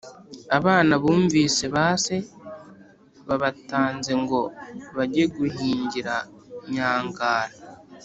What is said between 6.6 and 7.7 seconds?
nyangara,